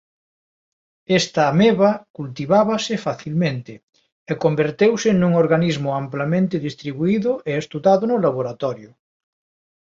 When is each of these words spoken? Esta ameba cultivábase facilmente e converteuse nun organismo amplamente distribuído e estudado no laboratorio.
Esta 1.19 1.41
ameba 1.53 1.89
cultivábase 2.17 2.93
facilmente 3.07 3.73
e 4.31 4.33
converteuse 4.43 5.09
nun 5.13 5.33
organismo 5.43 5.89
amplamente 6.01 6.63
distribuído 6.67 7.31
e 7.49 7.51
estudado 7.63 8.03
no 8.07 8.17
laboratorio. 8.25 8.91